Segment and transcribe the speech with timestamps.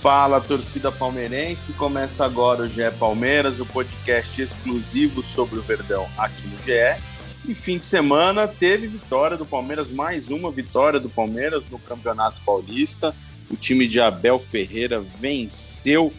[0.00, 1.74] Fala, torcida palmeirense.
[1.74, 6.98] Começa agora o GE Palmeiras, o podcast exclusivo sobre o Verdão aqui no GE.
[7.46, 12.40] E fim de semana teve vitória do Palmeiras, mais uma vitória do Palmeiras no Campeonato
[12.46, 13.14] Paulista.
[13.50, 16.10] O time de Abel Ferreira venceu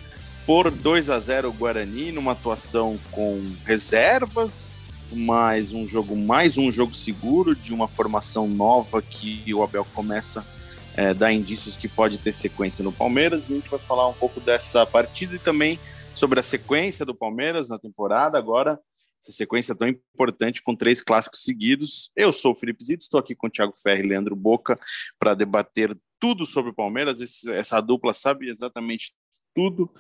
[0.45, 4.71] por 2 a 0 o Guarani numa atuação com reservas,
[5.11, 10.41] mais um jogo, mais um jogo seguro de uma formação nova que o Abel começa
[10.41, 10.60] a
[10.95, 13.49] é, dar indícios que pode ter sequência no Palmeiras.
[13.49, 15.79] E a gente vai falar um pouco dessa partida e também
[16.13, 18.79] sobre a sequência do Palmeiras na temporada agora
[19.21, 22.11] essa sequência tão importante com três clássicos seguidos.
[22.15, 24.75] Eu sou o Felipe Zito, estou aqui com o Thiago Ferri e Leandro Boca
[25.20, 27.21] para debater tudo sobre o Palmeiras.
[27.21, 29.13] Esse, essa dupla sabe exatamente
[29.55, 29.93] tudo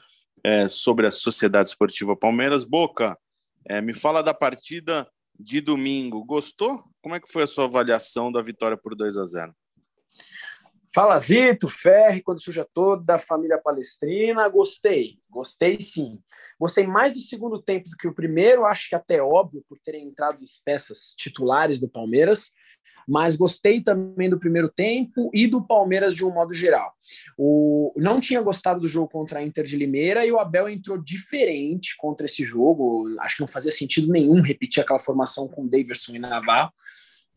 [0.43, 2.63] é, sobre a Sociedade Esportiva Palmeiras.
[2.63, 3.17] Boca,
[3.65, 5.07] é, me fala da partida
[5.39, 6.25] de domingo.
[6.25, 6.83] Gostou?
[7.01, 9.55] Como é que foi a sua avaliação da vitória por 2 a 0?
[10.93, 16.19] Fala Zito, Ferri, quando suja toda a família palestrina, gostei, gostei sim.
[16.59, 20.05] Gostei mais do segundo tempo do que o primeiro, acho que até óbvio por terem
[20.05, 22.51] entrado as peças titulares do Palmeiras,
[23.07, 26.91] mas gostei também do primeiro tempo e do Palmeiras de um modo geral.
[27.37, 30.97] O não tinha gostado do jogo contra a Inter de Limeira e o Abel entrou
[30.97, 36.15] diferente contra esse jogo, acho que não fazia sentido nenhum repetir aquela formação com Daverson
[36.15, 36.73] e Navarro.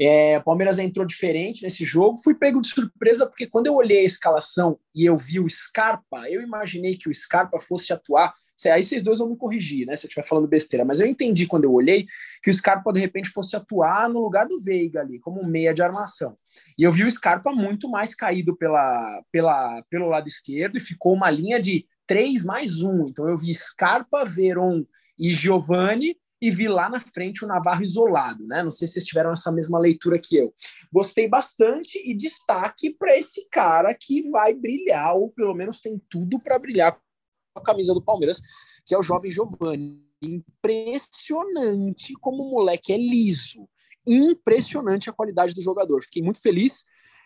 [0.00, 2.18] É, o Palmeiras entrou diferente nesse jogo.
[2.22, 6.28] Fui pego de surpresa porque quando eu olhei a escalação e eu vi o Scarpa,
[6.28, 8.34] eu imaginei que o Scarpa fosse atuar.
[8.72, 9.94] Aí vocês dois vão me corrigir, né?
[9.94, 12.06] Se eu estiver falando besteira, mas eu entendi quando eu olhei
[12.42, 15.82] que o Scarpa de repente fosse atuar no lugar do Veiga ali, como meia de
[15.82, 16.36] armação.
[16.78, 21.14] E eu vi o Scarpa muito mais caído pela, pela, pelo lado esquerdo e ficou
[21.14, 23.08] uma linha de 3 mais 1.
[23.08, 24.84] Então eu vi Scarpa, Veron
[25.18, 28.62] e Giovani e vi lá na frente o Navarro isolado, né?
[28.62, 30.54] Não sei se vocês tiveram essa mesma leitura que eu.
[30.92, 36.38] Gostei bastante e destaque para esse cara que vai brilhar, ou pelo menos tem tudo
[36.38, 38.40] para brilhar com a camisa do Palmeiras,
[38.84, 40.02] que é o jovem Giovani.
[40.20, 43.68] Impressionante como o moleque é liso.
[44.06, 46.02] Impressionante a qualidade do jogador.
[46.02, 46.84] Fiquei muito feliz.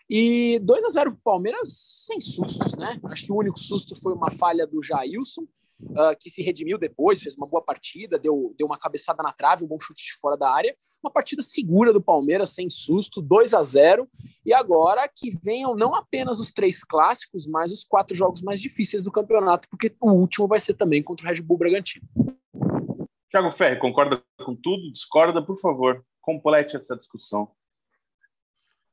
[0.09, 1.69] E 2 a 0 para o Palmeiras
[2.07, 2.99] sem sustos, né?
[3.05, 5.45] Acho que o único susto foi uma falha do Jailson
[5.81, 9.63] uh, que se redimiu depois, fez uma boa partida, deu, deu uma cabeçada na trave,
[9.63, 10.75] um bom chute de fora da área.
[11.03, 14.09] Uma partida segura do Palmeiras, sem susto, 2 a 0
[14.45, 19.03] E agora que venham não apenas os três clássicos, mas os quatro jogos mais difíceis
[19.03, 22.07] do campeonato, porque o último vai ser também contra o Red Bull Bragantino.
[23.29, 24.91] Thiago Ferri, concorda com tudo?
[24.91, 26.03] Discorda, por favor.
[26.19, 27.51] Complete essa discussão.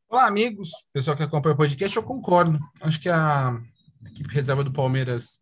[0.08, 2.60] Olá, amigos, pessoal que acompanha o podcast, eu concordo.
[2.80, 3.60] Acho que a
[4.06, 5.40] equipe reserva do Palmeiras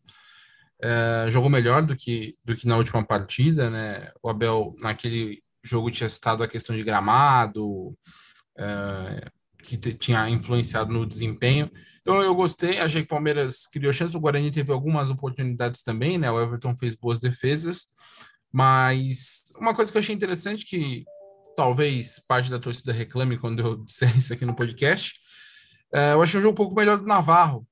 [0.83, 4.11] é, jogou melhor do que, do que na última partida, né?
[4.23, 7.97] O Abel, naquele jogo, tinha citado a questão de gramado,
[8.59, 9.31] é,
[9.65, 11.71] que tinha influenciado no desempenho.
[12.01, 16.19] Então eu gostei, achei que o Palmeiras criou chance, o Guarani teve algumas oportunidades também,
[16.19, 16.31] né?
[16.31, 17.87] O Everton fez boas defesas,
[18.53, 21.05] mas uma coisa que eu achei interessante que
[21.57, 25.15] talvez parte da torcida reclame quando eu disser isso aqui no podcast,
[25.93, 27.67] é, eu achei um jogo um pouco melhor do Navarro,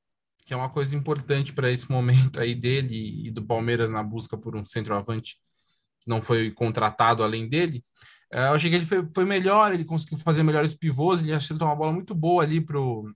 [0.45, 4.37] que é uma coisa importante para esse momento aí dele e do Palmeiras na busca
[4.37, 5.37] por um centroavante
[6.01, 7.85] que não foi contratado além dele.
[8.33, 11.69] É, eu achei que ele foi, foi, melhor, ele conseguiu fazer melhores pivôs, ele acertou
[11.69, 13.13] uma bola muito boa ali pro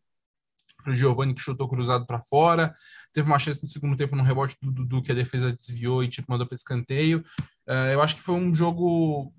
[0.84, 2.72] pro Giovani que chutou cruzado para fora,
[3.12, 6.08] teve uma chance no segundo tempo no rebote do Dudu que a defesa desviou e
[6.08, 7.25] tipo mandou para escanteio.
[7.66, 9.34] É, eu acho que foi um jogo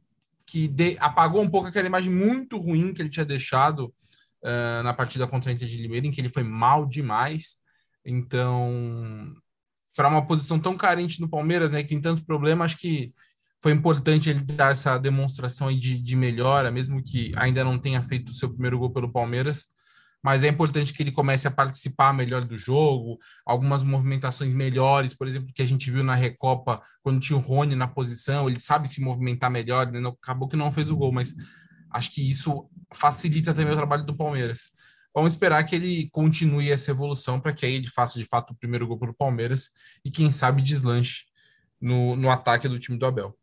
[0.45, 3.93] que de, apagou um pouco aquela imagem muito ruim que ele tinha deixado
[4.41, 7.57] uh, na partida contra a Inter de Limeira, em que ele foi mal demais.
[8.09, 9.35] Então,
[9.93, 13.13] para uma posição tão carente no Palmeiras, né, que tem tanto problema, acho que
[13.61, 18.29] foi importante ele dar essa demonstração de, de melhora, mesmo que ainda não tenha feito
[18.29, 19.65] o seu primeiro gol pelo Palmeiras.
[20.23, 25.27] Mas é importante que ele comece a participar melhor do jogo, algumas movimentações melhores, por
[25.27, 28.89] exemplo, que a gente viu na Recopa, quando tinha o Rony na posição, ele sabe
[28.89, 29.99] se movimentar melhor, né?
[30.21, 31.35] acabou que não fez o gol, mas
[31.91, 34.71] acho que isso facilita também o trabalho do Palmeiras.
[35.17, 38.55] Vamos esperar que ele continue essa evolução para que aí ele faça de fato o
[38.55, 39.71] primeiro gol para o Palmeiras
[40.05, 41.23] e quem sabe deslanche
[41.81, 43.35] no, no ataque do time do Abel.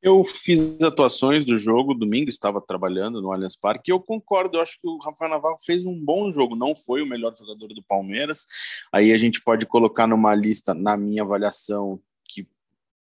[0.00, 4.62] Eu fiz atuações do jogo, domingo estava trabalhando no Allianz Parque, e eu concordo, eu
[4.62, 7.82] acho que o Rafael Navarro fez um bom jogo, não foi o melhor jogador do
[7.82, 8.46] Palmeiras.
[8.92, 12.46] Aí a gente pode colocar numa lista, na minha avaliação, que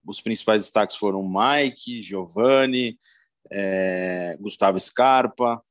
[0.03, 2.99] os principais destaques foram Mike, Giovanni,
[3.51, 5.63] é, Gustavo Scarpa,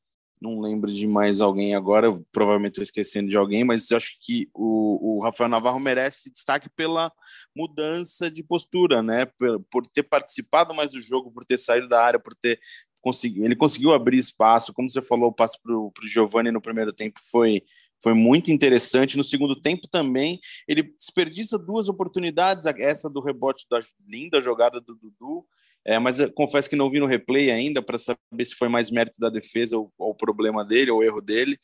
[0.41, 4.49] não lembro de mais alguém agora, provavelmente estou esquecendo de alguém, mas eu acho que
[4.53, 7.11] o, o, Rafael Navarro merece destaque pela
[7.55, 9.25] mudança de postura, né?
[9.25, 12.59] Por, por ter participado mais do jogo, por ter saído da área, por ter
[13.01, 13.45] conseguido.
[13.45, 17.19] Ele conseguiu abrir espaço, como você falou, o passe para o Giovanni no primeiro tempo
[17.31, 17.61] foi.
[18.03, 19.17] Foi muito interessante.
[19.17, 22.65] No segundo tempo também, ele desperdiça duas oportunidades.
[22.65, 25.45] Essa do rebote da linda jogada do Dudu,
[25.85, 29.19] é, mas confesso que não vi no replay ainda para saber se foi mais mérito
[29.19, 31.59] da defesa ou, o problema dele ou erro dele.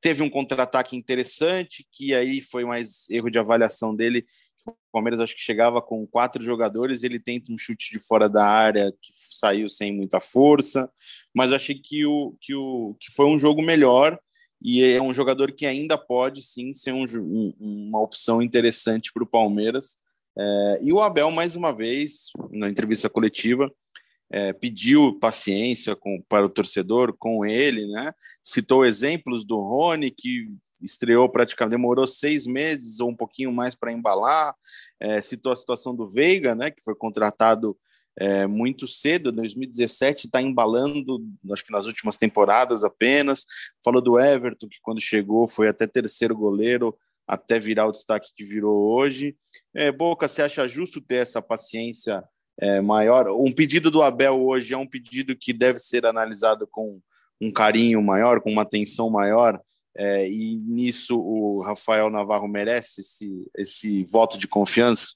[0.00, 4.24] Teve um contra-ataque interessante, que aí foi mais erro de avaliação dele.
[4.64, 8.46] O Palmeiras acho que chegava com quatro jogadores, ele tenta um chute de fora da
[8.46, 10.88] área que saiu sem muita força,
[11.34, 14.18] mas achei que, o, que, o, que foi um jogo melhor
[14.62, 19.24] e é um jogador que ainda pode sim ser um, um, uma opção interessante para
[19.24, 19.98] o Palmeiras.
[20.40, 23.70] É, e o Abel, mais uma vez, na entrevista coletiva,
[24.32, 28.14] é, pediu paciência com, para o torcedor com ele, né?
[28.42, 30.48] Citou exemplos do Rony, que
[30.80, 34.54] estreou praticamente, demorou seis meses ou um pouquinho mais para embalar.
[34.98, 36.70] É, citou a situação do Veiga, né?
[36.70, 37.76] Que foi contratado
[38.18, 41.22] é, muito cedo, 2017, está embalando,
[41.52, 43.44] acho que nas últimas temporadas apenas.
[43.84, 46.96] Falou do Everton, que quando chegou foi até terceiro goleiro,
[47.30, 49.36] até virar o destaque que virou hoje.
[49.72, 52.24] É, Boca, você acha justo ter essa paciência
[52.58, 53.28] é, maior?
[53.28, 57.00] Um pedido do Abel hoje é um pedido que deve ser analisado com
[57.40, 59.60] um carinho maior, com uma atenção maior,
[59.96, 65.14] é, e nisso o Rafael Navarro merece esse, esse voto de confiança?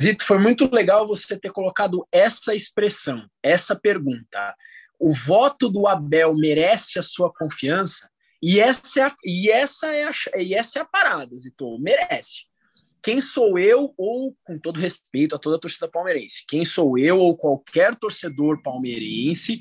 [0.00, 4.54] Zito, foi muito legal você ter colocado essa expressão, essa pergunta.
[5.00, 8.08] O voto do Abel merece a sua confiança?
[8.46, 12.42] E essa é a, e essa é a, e essa é a parada, Zito, merece.
[13.02, 17.18] Quem sou eu, ou com todo respeito a toda a torcida palmeirense, quem sou eu
[17.18, 19.60] ou qualquer torcedor palmeirense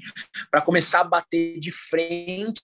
[0.52, 2.62] para começar a bater de frente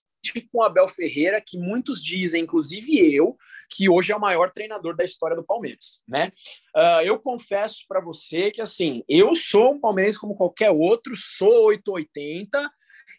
[0.52, 3.34] com Abel Ferreira, que muitos dizem, inclusive eu,
[3.70, 6.30] que hoje é o maior treinador da história do Palmeiras, né?
[6.76, 11.68] Uh, eu confesso para você que assim, eu sou um palmeirense como qualquer outro, sou
[11.68, 12.70] 880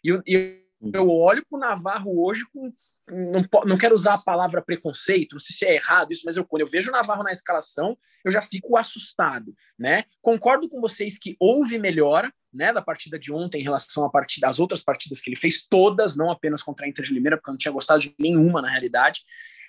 [0.04, 0.61] e, e
[0.92, 2.72] eu olho para o Navarro hoje com.
[3.08, 6.44] Não, não quero usar a palavra preconceito, não sei se é errado isso, mas eu,
[6.44, 9.54] quando eu vejo o Navarro na escalação, eu já fico assustado.
[9.78, 10.04] Né?
[10.20, 14.10] Concordo com vocês que houve melhora né, da partida de ontem em relação
[14.44, 17.50] às outras partidas que ele fez, todas, não apenas contra a Inter de Limeira, porque
[17.50, 19.22] eu não tinha gostado de nenhuma na realidade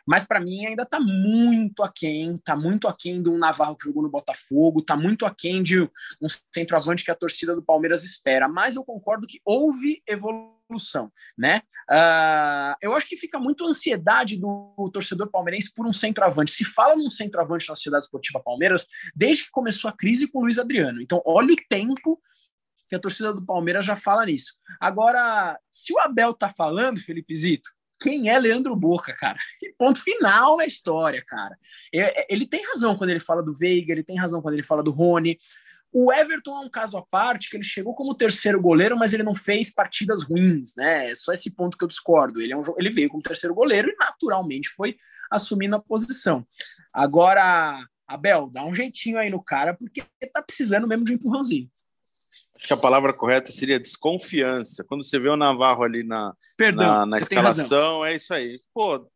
[0.06, 4.10] mas para mim ainda está muito aquém, está muito aquém do Navarro que jogou no
[4.10, 8.84] Botafogo, está muito aquém de um centroavante que a torcida do Palmeiras espera, mas eu
[8.84, 10.54] concordo que houve evolução,
[11.38, 11.62] né?
[11.90, 16.52] Uh, eu acho que fica muito ansiedade do torcedor palmeirense por um centroavante.
[16.52, 20.42] Se fala num centroavante na Sociedade Esportiva Palmeiras desde que começou a crise com o
[20.44, 21.02] Luiz Adriano.
[21.02, 22.22] Então, olha o tempo
[22.90, 24.54] que a torcida do Palmeiras já fala nisso.
[24.80, 27.70] Agora, se o Abel tá falando, Felipe Zito,
[28.04, 29.40] quem é Leandro Boca, cara.
[29.62, 31.58] E ponto final na história, cara.
[31.94, 34.64] É, é, ele tem razão quando ele fala do Veiga, ele tem razão quando ele
[34.64, 35.40] fala do Rony.
[35.94, 39.22] O Everton é um caso à parte, que ele chegou como terceiro goleiro, mas ele
[39.22, 41.12] não fez partidas ruins, né?
[41.12, 42.42] É só esse ponto que eu discordo.
[42.42, 44.98] Ele, é um, ele veio como terceiro goleiro e naturalmente foi
[45.30, 46.46] assumindo a posição.
[46.92, 50.04] Agora, Abel, dá um jeitinho aí no cara, porque
[50.34, 51.70] tá precisando mesmo de um empurrãozinho.
[52.56, 54.84] Acho que a palavra correta seria desconfiança.
[54.84, 58.60] Quando você vê o Navarro ali na, Perdão, na, na escalação, é isso aí.
[58.74, 59.08] Pô,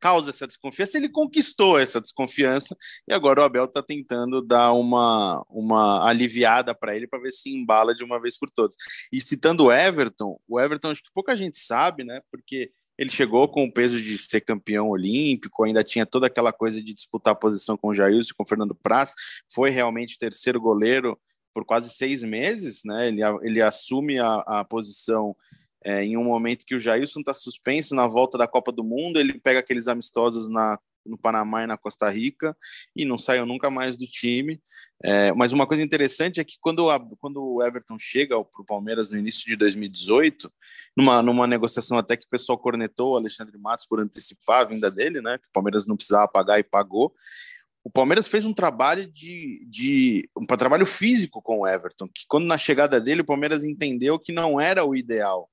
[0.00, 2.76] causa essa desconfiança, ele conquistou essa desconfiança
[3.06, 7.50] e agora o Abel está tentando dar uma, uma aliviada para ele para ver se
[7.50, 8.74] embala de uma vez por todas.
[9.12, 12.20] E citando o Everton, o Everton acho que pouca gente sabe, né?
[12.30, 16.82] Porque ele chegou com o peso de ser campeão olímpico, ainda tinha toda aquela coisa
[16.82, 19.14] de disputar a posição com o Jailson, com o Fernando Praz,
[19.50, 21.18] foi realmente o terceiro goleiro
[21.52, 23.08] por quase seis meses, né?
[23.08, 25.34] Ele, ele assume a, a posição
[25.84, 29.18] é, em um momento que o Jailson está suspenso na volta da Copa do Mundo,
[29.18, 32.56] ele pega aqueles amistosos na, no Panamá e na Costa Rica
[32.94, 34.60] e não saiu nunca mais do time.
[35.02, 38.66] É, mas uma coisa interessante é que quando, a, quando o Everton chega para o
[38.66, 40.52] Palmeiras no início de 2018,
[40.96, 44.90] numa, numa negociação até que o pessoal cornetou o Alexandre Matos por antecipar a vinda
[44.90, 45.38] dele, né?
[45.38, 47.14] Que o Palmeiras não precisava pagar e pagou
[47.82, 52.46] o Palmeiras fez um trabalho de, de um trabalho físico com o Everton, que quando
[52.46, 55.48] na chegada dele o Palmeiras entendeu que não era o ideal.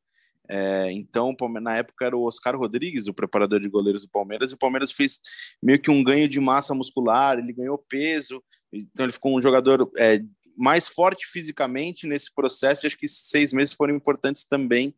[0.49, 4.55] É, então, na época era o Oscar Rodrigues, o preparador de goleiros do Palmeiras, e
[4.55, 5.19] o Palmeiras fez
[5.61, 9.89] meio que um ganho de massa muscular, ele ganhou peso, então ele ficou um jogador
[9.97, 10.21] é,
[10.57, 12.85] mais forte fisicamente nesse processo.
[12.85, 14.93] E acho que seis meses foram importantes também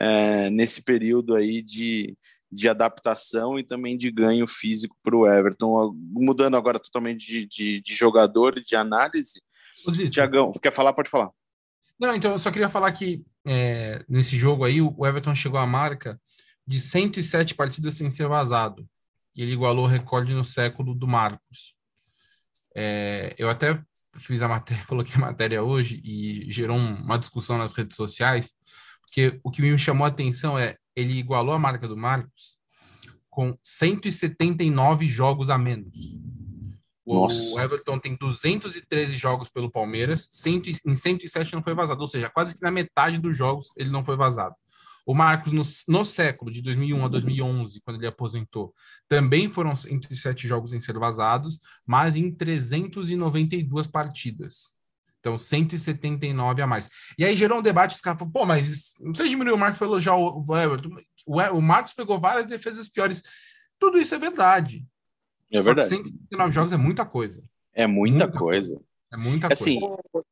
[0.00, 2.16] é, nesse período aí de,
[2.50, 5.92] de adaptação e também de ganho físico para o Everton.
[5.94, 9.42] Mudando agora totalmente de, de, de jogador e de análise.
[10.10, 10.92] Tiagão, quer falar?
[10.92, 11.30] Pode falar.
[12.02, 15.64] Não, então eu só queria falar que é, nesse jogo aí o Everton chegou à
[15.64, 16.20] marca
[16.66, 18.84] de 107 partidas sem ser vazado.
[19.36, 21.76] E ele igualou o recorde no século do Marcos.
[22.74, 23.80] É, eu até
[24.16, 28.52] fiz a matéria, coloquei a matéria hoje e gerou uma discussão nas redes sociais,
[29.02, 32.58] porque o que me chamou a atenção é ele igualou a marca do Marcos
[33.30, 36.18] com 179 jogos a menos.
[37.14, 37.54] Nossa.
[37.54, 42.30] O Everton tem 213 jogos pelo Palmeiras, 100, em 107 não foi vazado, ou seja,
[42.30, 44.54] quase que na metade dos jogos ele não foi vazado.
[45.04, 48.72] O Marcos, no, no século de 2001 a 2011, quando ele aposentou,
[49.08, 54.76] também foram 107 jogos em ser vazados, mas em 392 partidas.
[55.18, 56.88] Então, 179 a mais.
[57.18, 59.78] E aí gerou um debate, os caras falaram, pô, mas não precisa diminuir o Marcos
[59.78, 60.96] para elogiar o, o Everton.
[61.26, 63.22] O, o Marcos pegou várias defesas piores.
[63.78, 64.84] Tudo isso é verdade.
[65.52, 65.88] É Só verdade.
[65.88, 67.44] 179 jogos é muita coisa.
[67.74, 68.74] É muita, muita coisa.
[68.74, 68.84] coisa.
[69.12, 70.26] É muita assim, coisa.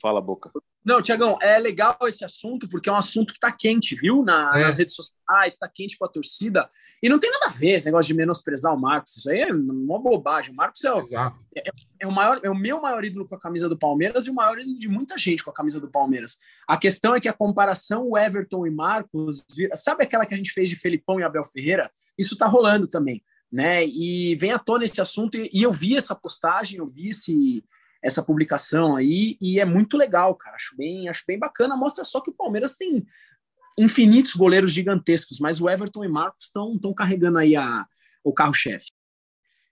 [0.00, 0.50] Fala, Boca.
[0.86, 4.22] Não, Tiagão, é legal esse assunto porque é um assunto que está quente, viu?
[4.22, 4.62] Na, é.
[4.62, 6.70] Nas redes sociais, está quente com a torcida.
[7.02, 9.16] E não tem nada a ver esse negócio de menosprezar o Marcos.
[9.16, 10.52] Isso aí é uma bobagem.
[10.52, 11.00] O Marcos é o,
[11.56, 11.62] é,
[11.98, 14.34] é, o maior, é o meu maior ídolo com a camisa do Palmeiras e o
[14.34, 16.38] maior ídolo de muita gente com a camisa do Palmeiras.
[16.68, 20.52] A questão é que a comparação, o Everton e Marcos, sabe aquela que a gente
[20.52, 21.90] fez de Felipão e Abel Ferreira?
[22.16, 23.24] Isso está rolando também.
[23.56, 23.86] Né?
[23.86, 27.64] E vem à tona esse assunto, e, e eu vi essa postagem, eu vi esse,
[28.02, 30.56] essa publicação aí e é muito legal, cara.
[30.56, 31.74] Acho bem, acho bem bacana.
[31.74, 33.06] Mostra só que o Palmeiras tem
[33.78, 37.86] infinitos goleiros gigantescos, mas o Everton e Marcos estão carregando aí a,
[38.22, 38.92] o carro-chefe.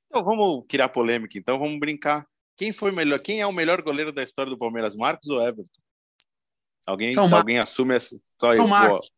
[0.06, 2.26] Então vamos criar polêmica, então vamos brincar.
[2.56, 3.18] Quem foi melhor?
[3.18, 5.82] Quem é o melhor goleiro da história do Palmeiras, Marcos ou Everton?
[6.86, 8.66] Alguém, São alguém assume essa história?
[8.66, 9.10] Marcos.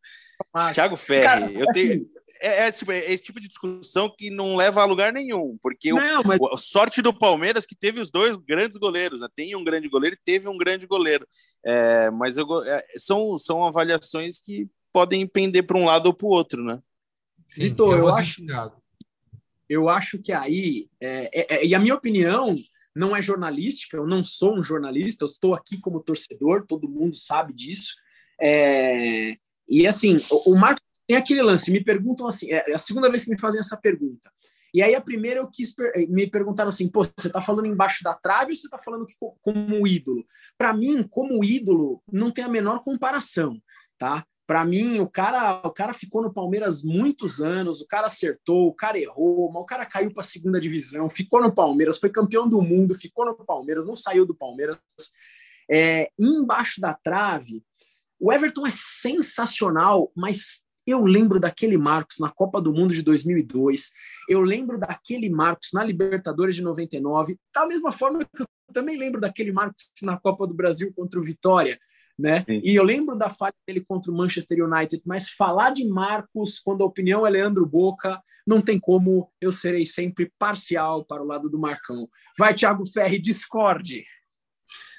[0.73, 4.29] Thiago Ferri, Cara, eu tenho assim, é, é, tipo, é, esse tipo de discussão que
[4.29, 6.39] não leva a lugar nenhum, porque não, o, mas...
[6.53, 9.27] a sorte do Palmeiras que teve os dois grandes goleiros, né?
[9.35, 11.27] tem um grande goleiro e teve um grande goleiro,
[11.65, 16.27] é, mas eu, é, são, são avaliações que podem pender para um lado ou para
[16.27, 16.79] o outro, né?
[17.55, 18.41] Vitor, eu, eu acho,
[19.69, 22.55] eu acho que aí, é, é, e a minha opinião
[22.95, 27.15] não é jornalística, eu não sou um jornalista, eu estou aqui como torcedor, todo mundo
[27.15, 27.95] sabe disso.
[28.39, 32.79] É, e assim, o, o Marcos tem aquele lance, me perguntam assim, é, é a
[32.79, 34.31] segunda vez que me fazem essa pergunta.
[34.73, 35.73] E aí a primeira eu quis
[36.09, 39.15] me perguntaram assim, pô, você está falando embaixo da trave ou você está falando que,
[39.41, 40.25] como ídolo?
[40.57, 43.59] Para mim, como ídolo, não tem a menor comparação,
[43.97, 44.25] tá?
[44.45, 48.73] Para mim, o cara, o cara ficou no Palmeiras muitos anos, o cara acertou, o
[48.73, 52.47] cara errou, mas o cara caiu para a segunda divisão, ficou no Palmeiras, foi campeão
[52.47, 54.77] do mundo, ficou no Palmeiras, não saiu do Palmeiras.
[55.69, 57.61] É, embaixo da trave,
[58.19, 63.91] o Everton é sensacional, mas eu lembro daquele Marcos na Copa do Mundo de 2002.
[64.29, 67.37] Eu lembro daquele Marcos na Libertadores de 99.
[67.53, 71.23] Da mesma forma que eu também lembro daquele Marcos na Copa do Brasil contra o
[71.23, 71.77] Vitória.
[72.17, 72.43] Né?
[72.47, 76.81] E eu lembro da falha dele contra o Manchester United, mas falar de Marcos quando
[76.81, 81.47] a opinião é Leandro Boca, não tem como, eu serei sempre parcial para o lado
[81.47, 82.09] do Marcão.
[82.39, 84.03] Vai, Thiago Ferri, discorde.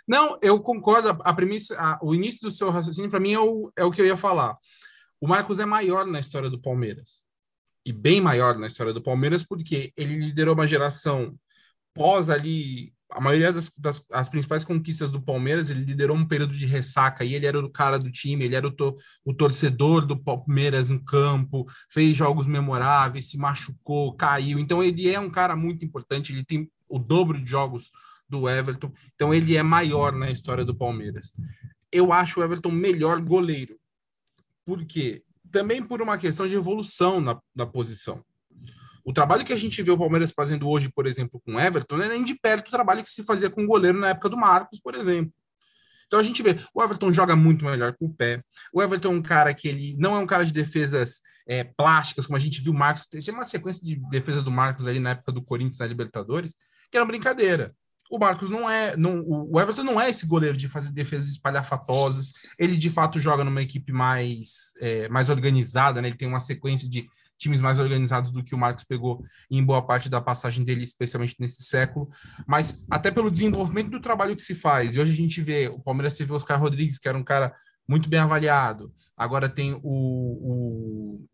[0.09, 1.11] Não, eu concordo.
[1.23, 4.01] A premissa, a, o início do seu raciocínio, para mim, é o, é o que
[4.01, 4.57] eu ia falar.
[5.21, 7.27] O Marcos é maior na história do Palmeiras.
[7.85, 11.39] E bem maior na história do Palmeiras, porque ele liderou uma geração
[11.95, 16.53] pós ali a maioria das, das as principais conquistas do Palmeiras, ele liderou um período
[16.53, 20.07] de ressaca e ele era o cara do time, ele era o, to, o torcedor
[20.07, 24.59] do Palmeiras no campo, fez jogos memoráveis, se machucou, caiu.
[24.59, 27.91] Então ele é um cara muito importante, ele tem o dobro de jogos
[28.29, 31.33] do Everton, então ele é maior na história do Palmeiras.
[31.91, 33.79] Eu acho o Everton melhor goleiro.
[34.65, 35.23] Por quê?
[35.51, 38.23] Também por uma questão de evolução na, na posição.
[39.03, 41.97] O trabalho que a gente vê o Palmeiras fazendo hoje, por exemplo, com o Everton,
[41.97, 44.29] não é nem de perto o trabalho que se fazia com o goleiro na época
[44.29, 45.33] do Marcos, por exemplo.
[46.07, 48.43] Então a gente vê, o Everton joga muito melhor com o pé.
[48.73, 52.27] O Everton é um cara que ele não é um cara de defesas é, plásticas,
[52.27, 53.07] como a gente viu o Marcos.
[53.07, 56.55] Tem uma sequência de defesas do Marcos ali na época do Corinthians na Libertadores,
[56.91, 57.75] que era uma brincadeira
[58.11, 58.97] o Marcos não é.
[58.97, 62.55] Não, o Everton não é esse goleiro de fazer defesas espalhafatosas.
[62.59, 66.09] Ele de fato joga numa equipe mais, é, mais organizada, né?
[66.09, 69.81] Ele tem uma sequência de times mais organizados do que o Marcos pegou em boa
[69.81, 72.11] parte da passagem dele, especialmente nesse século.
[72.47, 74.95] Mas até pelo desenvolvimento do trabalho que se faz.
[74.95, 77.55] E hoje a gente vê o Palmeiras teve o Oscar Rodrigues, que era um cara
[77.87, 78.93] muito bem avaliado.
[79.17, 81.25] Agora tem o, o,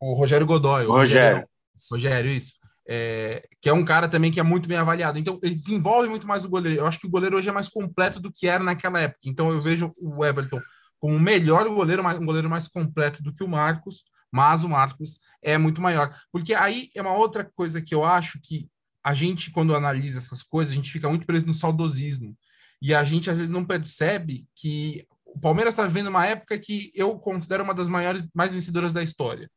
[0.00, 0.86] o Rogério Godoy.
[0.86, 1.46] Rogério,
[1.90, 2.57] Rogério isso
[2.88, 5.18] é, que é um cara também que é muito bem avaliado.
[5.18, 6.80] Então, ele desenvolve muito mais o goleiro.
[6.80, 9.20] Eu acho que o goleiro hoje é mais completo do que era naquela época.
[9.26, 10.60] Então, eu vejo o Everton
[10.98, 15.20] como o melhor goleiro, um goleiro mais completo do que o Marcos, mas o Marcos
[15.42, 16.14] é muito maior.
[16.32, 18.68] Porque aí é uma outra coisa que eu acho que
[19.04, 22.36] a gente, quando analisa essas coisas, a gente fica muito preso no saudosismo.
[22.80, 26.90] E a gente, às vezes, não percebe que o Palmeiras está vivendo uma época que
[26.94, 29.50] eu considero uma das maiores, mais vencedoras da história.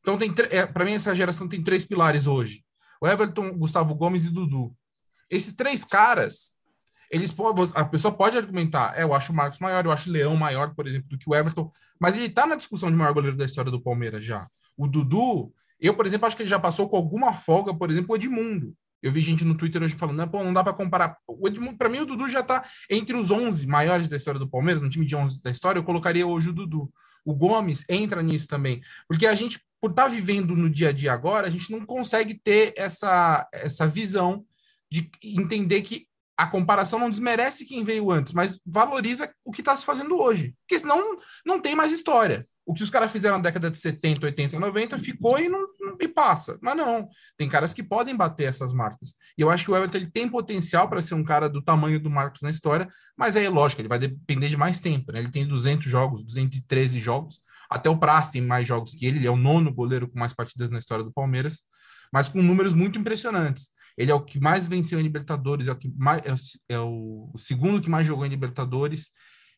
[0.00, 2.65] Então, tem é, para mim, essa geração tem três pilares hoje:
[3.00, 4.74] o Everton, Gustavo Gomes e Dudu.
[5.30, 6.52] Esses três caras,
[7.10, 7.34] eles
[7.74, 10.74] a pessoa pode argumentar, é, eu acho o Marcos maior, eu acho o Leão maior,
[10.74, 13.44] por exemplo, do que o Everton, mas ele está na discussão de maior goleiro da
[13.44, 14.48] história do Palmeiras já.
[14.76, 18.12] O Dudu, eu, por exemplo, acho que ele já passou com alguma folga, por exemplo,
[18.12, 18.74] o Edmundo.
[19.02, 21.16] Eu vi gente no Twitter hoje falando, pô, não dá para comparar.
[21.26, 24.48] O Edmundo, para mim, o Dudu já está entre os 11 maiores da história do
[24.48, 26.90] Palmeiras, no time de 11 da história, eu colocaria hoje o Dudu.
[27.24, 30.92] O Gomes entra nisso também, porque a gente, por estar tá vivendo no dia a
[30.92, 34.44] dia agora, a gente não consegue ter essa, essa visão
[34.90, 36.06] de entender que
[36.36, 40.54] a comparação não desmerece quem veio antes, mas valoriza o que está se fazendo hoje.
[40.60, 42.46] Porque senão não tem mais história.
[42.66, 45.96] O que os caras fizeram na década de 70, 80, 90 ficou e não, não
[46.00, 46.58] e passa.
[46.60, 49.14] Mas não, tem caras que podem bater essas marcas.
[49.38, 52.00] E eu acho que o Everton ele tem potencial para ser um cara do tamanho
[52.00, 55.12] do Marcos na história, mas aí é lógico, ele vai depender de mais tempo.
[55.12, 55.20] Né?
[55.20, 57.40] Ele tem 200 jogos, 213 jogos.
[57.70, 60.32] Até o Praz tem mais jogos que ele, ele é o nono goleiro com mais
[60.32, 61.62] partidas na história do Palmeiras,
[62.12, 63.70] mas com números muito impressionantes.
[63.96, 66.36] Ele é o que mais venceu em Libertadores, é o, que mais, é o,
[66.68, 69.10] é o segundo que mais jogou em Libertadores,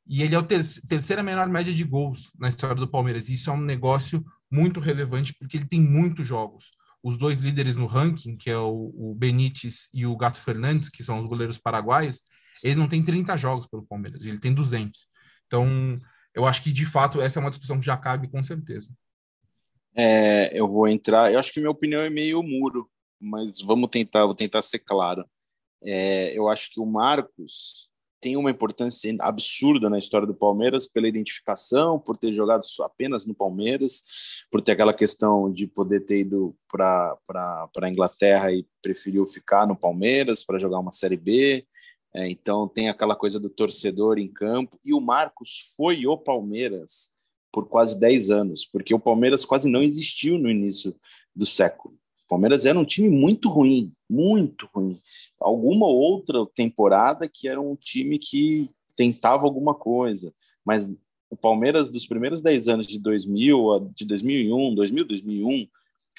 [0.06, 3.28] e ele é o ter terceira menor média de gols na história do Palmeiras.
[3.28, 6.70] Isso é um negócio muito relevante, porque ele tem muitos jogos.
[7.02, 11.04] Os dois líderes no ranking, que é o, o Benítez e o Gato Fernandes, que
[11.04, 12.22] são os goleiros paraguaios,
[12.64, 15.06] eles não têm 30 jogos pelo Palmeiras, ele tem 200.
[15.46, 15.98] Então,
[16.35, 18.90] eu acho que, de fato, essa é uma discussão que já cabe com certeza.
[19.94, 22.88] É, eu vou entrar, eu acho que minha opinião é meio muro,
[23.20, 25.25] mas vamos tentar, vou tentar ser claro.
[25.82, 27.88] É, eu acho que o Marcos
[28.20, 33.35] tem uma importância absurda na história do Palmeiras pela identificação, por ter jogado apenas no
[33.35, 34.02] Palmeiras,
[34.50, 39.76] por ter aquela questão de poder ter ido para a Inglaterra e preferiu ficar no
[39.76, 41.66] Palmeiras para jogar uma Série B.
[42.14, 44.78] É, então tem aquela coisa do torcedor em campo.
[44.84, 47.10] E o Marcos foi o Palmeiras
[47.52, 50.94] por quase 10 anos, porque o Palmeiras quase não existiu no início
[51.34, 51.94] do século.
[52.25, 55.00] O Palmeiras era um time muito ruim, muito ruim.
[55.40, 60.94] Alguma outra temporada que era um time que tentava alguma coisa, mas
[61.30, 65.68] o Palmeiras dos primeiros 10 anos de 2000, de 2001, 2000, 2001,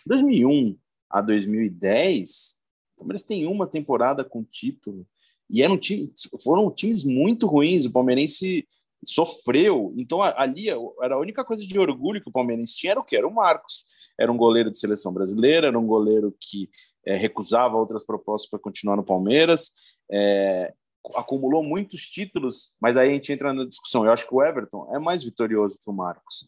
[0.06, 0.78] 2001
[1.10, 2.58] a 2010,
[2.96, 5.06] o Palmeiras tem uma temporada com título
[5.50, 6.12] e era um time,
[6.44, 7.86] foram times muito ruins.
[7.86, 8.68] O palmeirense
[9.06, 9.94] sofreu.
[9.98, 10.70] Então ali
[11.02, 13.34] era a única coisa de orgulho que o palmeirense tinha era o que era o
[13.34, 13.86] Marcos
[14.20, 16.70] era um goleiro de seleção brasileira, era um goleiro que
[17.06, 19.72] é, recusava outras propostas para continuar no Palmeiras,
[20.12, 20.74] é,
[21.16, 24.04] acumulou muitos títulos, mas aí a gente entra na discussão.
[24.04, 26.46] Eu acho que o Everton é mais vitorioso que o Marcos,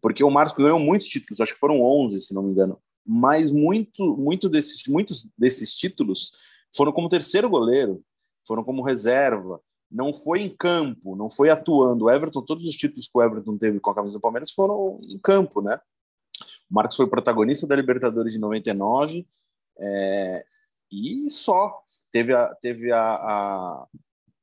[0.00, 3.50] porque o Marcos ganhou muitos títulos, acho que foram 11, se não me engano, mas
[3.50, 6.32] muito, muito desses, muitos desses títulos
[6.74, 8.02] foram como terceiro goleiro,
[8.50, 12.06] foram como reserva, não foi em campo, não foi atuando.
[12.06, 14.98] O Everton, todos os títulos que o Everton teve com a camisa do Palmeiras foram
[15.04, 15.80] em campo, né?
[16.68, 19.24] O Marcos foi protagonista da Libertadores de 99
[19.78, 20.44] é,
[20.90, 21.80] e só.
[22.10, 23.86] Teve, a, teve a, a,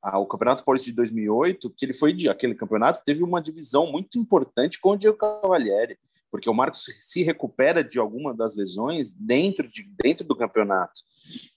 [0.04, 3.92] a, o Campeonato Paulista de 2008, que ele foi de aquele campeonato, teve uma divisão
[3.92, 6.00] muito importante com o Diego Cavalieri,
[6.32, 11.02] porque o Marcos se recupera de alguma das lesões dentro, de, dentro do campeonato.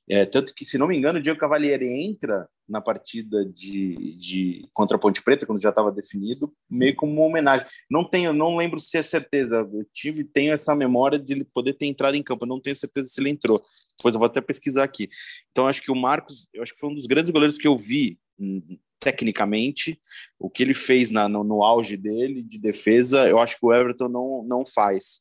[0.09, 4.69] É, tanto que, se não me engano, o Diego Cavalieri entra na partida de, de
[4.73, 7.67] contra a Ponte Preta, quando já estava definido, meio como uma homenagem.
[7.89, 9.69] Não tenho, não lembro se é certeza.
[9.73, 12.45] Eu tive, tenho essa memória de ele poder ter entrado em campo.
[12.45, 13.63] Eu não tenho certeza se ele entrou.
[13.97, 15.09] Depois eu vou até pesquisar aqui.
[15.51, 17.79] Então, acho que o Marcos, eu acho que foi um dos grandes goleiros que eu
[17.79, 19.99] vi hum, tecnicamente.
[20.39, 23.73] O que ele fez na, no, no auge dele de defesa, eu acho que o
[23.73, 25.19] Everton não, não faz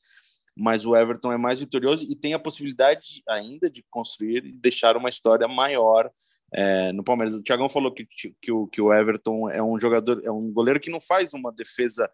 [0.59, 4.97] mas o Everton é mais vitorioso e tem a possibilidade ainda de construir e deixar
[4.97, 6.11] uma história maior
[6.53, 7.33] é, no Palmeiras.
[7.33, 8.05] O Thiagão falou que,
[8.41, 11.51] que, o, que o Everton é um jogador, é um goleiro que não faz uma
[11.51, 12.11] defesa,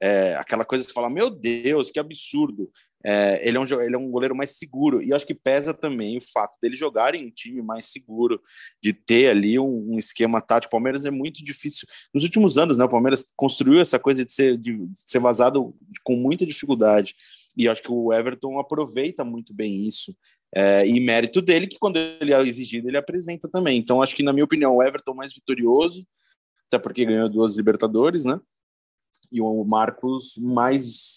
[0.00, 2.70] é, aquela coisa que fala, meu Deus, que absurdo.
[3.04, 6.18] É, ele, é um, ele é um goleiro mais seguro, e acho que pesa também
[6.18, 8.40] o fato dele jogar em um time mais seguro,
[8.82, 10.68] de ter ali um, um esquema tático.
[10.68, 11.86] O Palmeiras é muito difícil.
[12.14, 15.74] Nos últimos anos, né, o Palmeiras construiu essa coisa de ser, de, de ser vazado
[16.04, 17.14] com muita dificuldade.
[17.56, 20.16] E acho que o Everton aproveita muito bem isso.
[20.54, 23.78] É, e mérito dele, que quando ele é exigido, ele apresenta também.
[23.78, 26.06] Então, acho que, na minha opinião, o Everton mais vitorioso,
[26.66, 28.38] até porque ganhou duas Libertadores, né?
[29.30, 31.11] E o Marcos mais.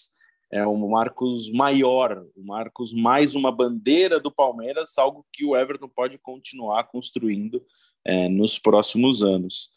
[0.51, 5.89] É o Marcos maior, o Marcos mais uma bandeira do Palmeiras, algo que o Everton
[5.89, 7.65] pode continuar construindo
[8.05, 9.69] é, nos próximos anos.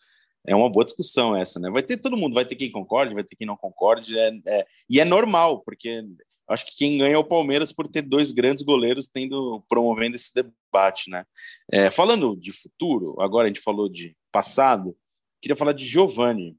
[0.46, 1.70] É uma boa discussão essa, né?
[1.70, 4.66] Vai ter todo mundo, vai ter quem concorde, vai ter quem não concorde, é, é,
[4.88, 6.04] e é normal, porque
[6.48, 10.32] acho que quem ganha é o Palmeiras por ter dois grandes goleiros tendo promovendo esse
[10.32, 11.24] debate, né?
[11.70, 14.96] É, falando de futuro, agora a gente falou de passado,
[15.40, 16.56] queria falar de Giovani.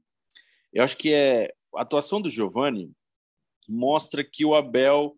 [0.72, 2.92] Eu acho que é a atuação do Giovani
[3.70, 5.14] mostra que o Abel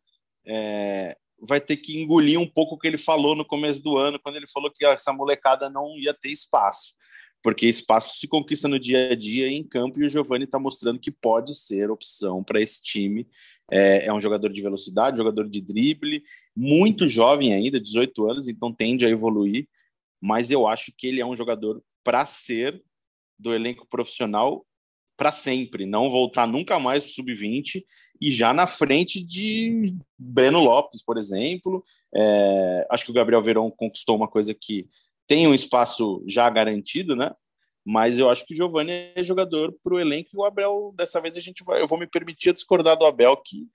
[0.47, 4.21] é, vai ter que engolir um pouco o que ele falou no começo do ano,
[4.21, 6.95] quando ele falou que essa molecada não ia ter espaço,
[7.43, 11.01] porque espaço se conquista no dia a dia em campo e o Giovani está mostrando
[11.01, 13.27] que pode ser opção para esse time.
[13.71, 16.23] É, é, um jogador de velocidade, jogador de drible,
[16.55, 19.67] muito jovem ainda, 18 anos, então tende a evoluir,
[20.21, 22.83] mas eu acho que ele é um jogador para ser
[23.39, 24.67] do elenco profissional
[25.23, 27.85] para sempre, não voltar nunca mais para o sub-20
[28.21, 31.85] e já na frente de Breno Lopes, por exemplo.
[32.13, 34.89] É, acho que o Gabriel Verão conquistou uma coisa que
[35.25, 37.33] tem um espaço já garantido, né?
[37.85, 41.21] Mas eu acho que o Giovanni é jogador para o elenco e o Abel, dessa
[41.21, 41.81] vez a gente vai.
[41.81, 43.69] Eu vou me permitir discordar do Abel que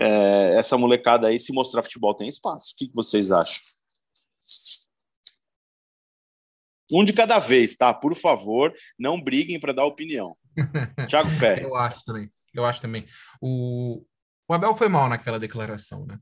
[0.00, 2.72] é, essa molecada aí, se mostrar futebol, tem espaço.
[2.72, 3.62] O que, que vocês acham?
[6.92, 7.94] Um de cada vez, tá?
[7.94, 10.36] Por favor, não briguem para dar opinião.
[11.08, 11.64] Thiago Ferre.
[11.64, 12.30] Eu acho também.
[12.52, 13.06] Eu acho também.
[13.40, 14.04] O,
[14.48, 16.18] o Abel foi mal naquela declaração, né?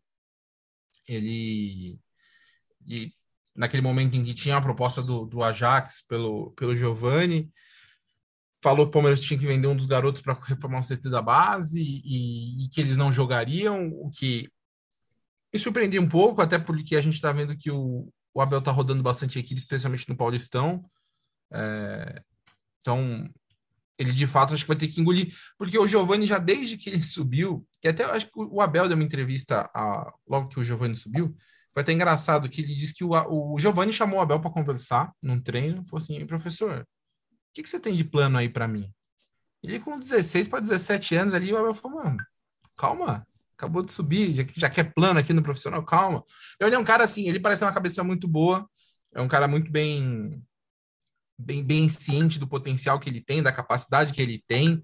[1.06, 1.98] Ele.
[2.86, 3.10] E
[3.56, 7.50] naquele momento em que tinha a proposta do, do Ajax pelo, pelo Giovani,
[8.62, 11.20] falou que o Palmeiras tinha que vender um dos garotos para reformar o CT da
[11.20, 14.48] base e, e, que eles não jogariam, o que
[15.52, 18.70] me surpreendeu um pouco, até porque a gente está vendo que o, o Abel está
[18.70, 20.84] rodando bastante equipe, especialmente no Paulistão.
[21.52, 22.22] É,
[22.80, 23.28] então,
[23.98, 26.88] ele de fato acho que vai ter que engolir, porque o Giovani já desde que
[26.88, 30.64] ele subiu, e até acho que o Abel deu uma entrevista a, logo que o
[30.64, 31.34] Giovani subiu,
[31.72, 33.10] foi até engraçado que ele disse que o,
[33.54, 36.86] o Giovani chamou o Abel para conversar num treino, falou assim, professor, o
[37.52, 38.92] que, que você tem de plano aí para mim?
[39.62, 42.18] Ele com 16 para 17 anos ali, o Abel falou, mano,
[42.76, 46.22] calma, acabou de subir, já, já quer plano aqui no profissional, calma.
[46.60, 48.68] Ele é um cara assim, ele parece uma cabeça muito boa,
[49.12, 50.40] é um cara muito bem
[51.38, 54.82] bem, bem ciente do potencial que ele tem, da capacidade que ele tem.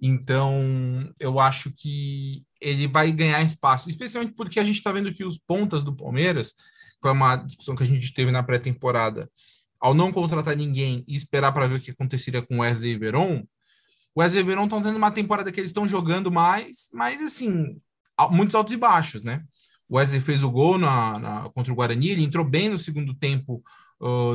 [0.00, 5.24] Então, eu acho que ele vai ganhar espaço, especialmente porque a gente está vendo que
[5.24, 6.52] os pontas do Palmeiras,
[7.00, 9.30] foi uma discussão que a gente teve na pré-temporada,
[9.80, 13.44] ao não contratar ninguém e esperar para ver o que aconteceria com o Wesley Veron,
[14.14, 17.80] o Wesley Veron estão tendo uma temporada que eles estão jogando mais, mas assim,
[18.30, 19.42] muitos altos e baixos, né?
[19.88, 23.14] O Wesley fez o gol na, na, contra o Guarani, ele entrou bem no segundo
[23.14, 23.62] tempo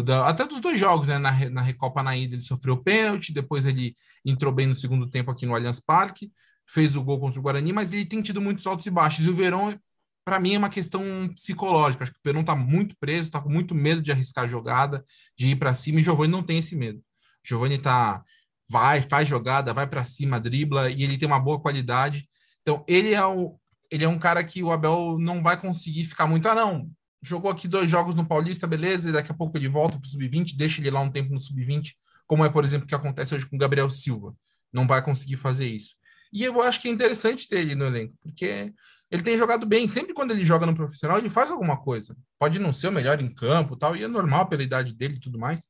[0.06, 1.18] Da, até dos dois jogos, né?
[1.18, 5.30] Na, na Recopa na ida ele sofreu pênalti, depois ele entrou bem no segundo tempo
[5.30, 6.32] aqui no Allianz Parque,
[6.66, 9.26] fez o gol contra o Guarani, mas ele tem tido muitos altos e baixos.
[9.26, 9.78] E o Verão,
[10.24, 11.02] para mim, é uma questão
[11.36, 12.04] psicológica.
[12.04, 15.04] Acho que o Verão está muito preso, está com muito medo de arriscar a jogada,
[15.38, 17.02] de ir para cima, e Giovani não tem esse medo.
[17.44, 18.24] Giovani tá
[18.70, 22.28] vai, faz jogada, vai para cima, dribla e ele tem uma boa qualidade.
[22.62, 26.28] Então, ele é o ele é um cara que o Abel não vai conseguir ficar
[26.28, 26.90] muito, ah, não,
[27.28, 30.10] jogou aqui dois jogos no Paulista, beleza, e daqui a pouco ele volta para o
[30.10, 31.94] Sub-20, deixa ele lá um tempo no Sub-20,
[32.26, 34.36] como é, por exemplo, o que acontece hoje com o Gabriel Silva.
[34.72, 35.96] Não vai conseguir fazer isso.
[36.32, 38.74] E eu acho que é interessante ter ele no elenco, porque
[39.10, 39.88] ele tem jogado bem.
[39.88, 42.16] Sempre quando ele joga no profissional, ele faz alguma coisa.
[42.38, 45.20] Pode não ser o melhor em campo tal, e é normal pela idade dele e
[45.20, 45.70] tudo mais.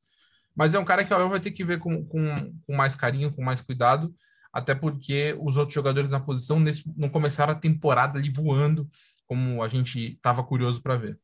[0.55, 3.31] Mas é um cara que o vai ter que ver com, com, com mais carinho,
[3.31, 4.13] com mais cuidado,
[4.51, 6.59] até porque os outros jogadores na posição
[6.95, 8.89] não começaram a temporada ali voando,
[9.27, 11.19] como a gente estava curioso para ver.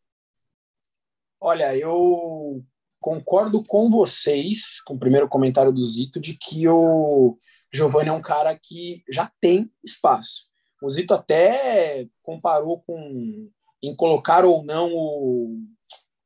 [1.45, 2.63] Olha, eu
[3.01, 7.38] concordo com vocês, com o primeiro comentário do Zito, de que o
[7.69, 10.47] Giovanni é um cara que já tem espaço.
[10.82, 13.49] O Zito até comparou com
[13.84, 15.58] em colocar ou não o,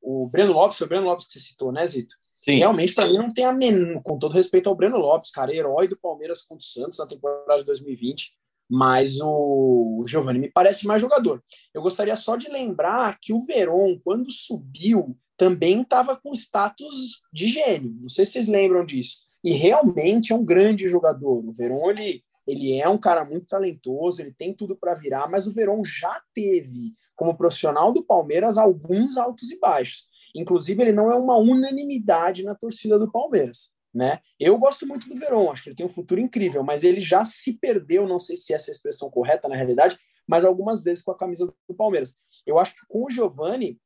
[0.04, 2.14] o Breno Lopes, foi o Breno Lopes que você citou, né, Zito?
[2.36, 2.58] Sim.
[2.58, 5.88] Realmente, para mim, não tem a menor, com todo respeito ao Breno Lopes, cara, herói
[5.88, 8.38] do Palmeiras contra o Santos na temporada de 2020
[8.70, 11.44] mas o Giovanni me parece mais jogador.
[11.74, 17.50] Eu gostaria só de lembrar que o Veron, quando subiu, também estava com status de
[17.50, 17.96] gênio.
[18.02, 19.18] Não sei se vocês lembram disso.
[19.44, 21.46] E realmente é um grande jogador.
[21.46, 25.48] O Veron, ele, ele é um cara muito talentoso, ele tem tudo para virar, mas
[25.48, 30.06] o Veron já teve, como profissional do Palmeiras, alguns altos e baixos.
[30.36, 33.72] Inclusive, ele não é uma unanimidade na torcida do Palmeiras.
[33.98, 34.20] Né?
[34.40, 37.26] Eu gosto muito do Verón, acho que ele tem um futuro incrível, mas ele já
[37.26, 41.04] se perdeu, não sei se essa é a expressão correta na realidade, mas algumas vezes
[41.04, 42.16] com a camisa do Palmeiras.
[42.46, 43.80] Eu acho que com o Giovani,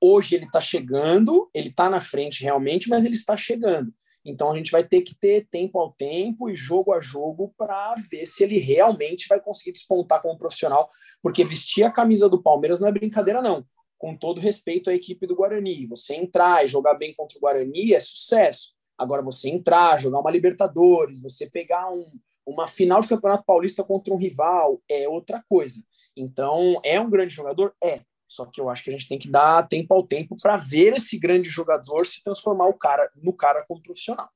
[0.00, 3.94] hoje ele está chegando, ele está na frente realmente, mas ele está chegando.
[4.24, 7.94] Então a gente vai ter que ter tempo ao tempo e jogo a jogo para
[8.10, 10.88] ver se ele realmente vai conseguir despontar como profissional,
[11.22, 13.64] porque vestir a camisa do Palmeiras não é brincadeira, não.
[13.96, 17.94] Com todo respeito à equipe do Guarani, você entrar e jogar bem contra o Guarani
[17.94, 18.75] é sucesso.
[18.98, 22.06] Agora, você entrar, jogar uma Libertadores, você pegar um,
[22.46, 25.82] uma final de Campeonato Paulista contra um rival, é outra coisa.
[26.16, 27.74] Então, é um grande jogador?
[27.82, 28.00] É.
[28.28, 30.94] Só que eu acho que a gente tem que dar tempo ao tempo para ver
[30.94, 34.28] esse grande jogador se transformar o cara no cara como profissional.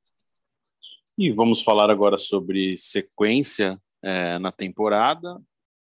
[1.18, 5.40] E vamos falar agora sobre sequência é, na temporada,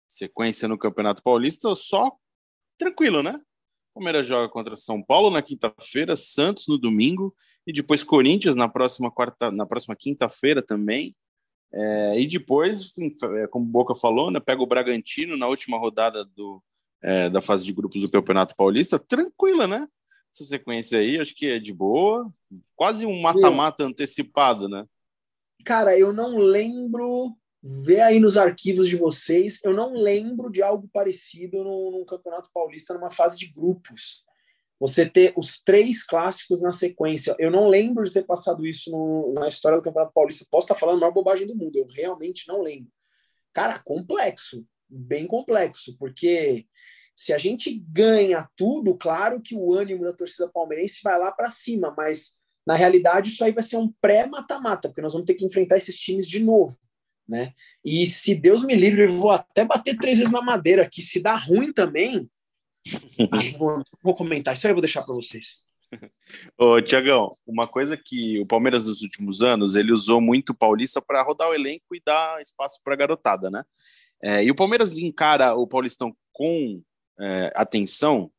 [0.07, 2.13] sequência no Campeonato Paulista, só
[2.79, 3.41] tranquilo, né?
[3.93, 7.35] Palmeiras joga contra São Paulo na quinta-feira, Santos no domingo
[7.67, 11.15] e depois Corinthians na próxima quarta, na próxima quinta-feira também.
[11.73, 12.93] É, e depois,
[13.39, 16.63] é, como o Boca falou, né, pega o Bragantino na última rodada do,
[17.03, 19.87] é, da fase de grupos do Campeonato Paulista, tranquila, né?
[20.33, 22.31] Essa sequência aí, acho que é de boa,
[22.75, 24.87] quase um mata-mata antecipado, né?
[25.65, 27.37] Cara, eu não lembro
[27.69, 29.61] Vê aí nos arquivos de vocês.
[29.65, 34.25] Eu não lembro de algo parecido no, Campeonato Paulista, numa fase de grupos.
[34.79, 37.35] Você ter os três clássicos na sequência.
[37.39, 40.47] Eu não lembro de ter passado isso no, na história do Campeonato Paulista.
[40.51, 41.77] Posso estar falando a maior bobagem do mundo.
[41.77, 42.91] Eu realmente não lembro.
[43.55, 44.65] Cara, complexo.
[44.89, 45.97] Bem complexo.
[45.99, 46.67] Porque
[47.15, 51.51] se a gente ganha tudo, claro que o ânimo da torcida palmeirense vai lá para
[51.51, 51.95] cima.
[51.97, 52.37] Mas,
[52.67, 54.89] na realidade, isso aí vai ser um pré-mata-mata.
[54.89, 56.79] Porque nós vamos ter que enfrentar esses times de novo
[57.29, 57.53] né?
[57.85, 61.21] E se Deus me livre, eu vou até bater três vezes na madeira, que se
[61.21, 62.31] dá ruim também,
[63.59, 65.65] vou, vou, comentar, isso aí eu vou deixar para vocês.
[66.59, 71.01] Ô, Tiagão, uma coisa que o Palmeiras nos últimos anos, ele usou muito o Paulista
[71.01, 73.65] para rodar o elenco e dar espaço para a garotada, né?
[74.23, 76.83] É, e o Palmeiras encara o Paulistão com
[77.21, 78.31] é, atenção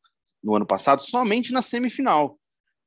[0.42, 2.38] no ano passado somente na semifinal,